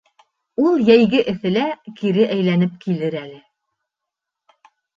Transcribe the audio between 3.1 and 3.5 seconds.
әле.